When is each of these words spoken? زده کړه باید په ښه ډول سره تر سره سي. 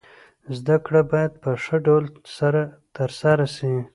زده 0.57 0.75
کړه 0.85 1.01
باید 1.11 1.31
په 1.43 1.51
ښه 1.63 1.77
ډول 1.85 2.05
سره 2.37 2.61
تر 2.95 3.09
سره 3.21 3.45
سي. 3.55 3.73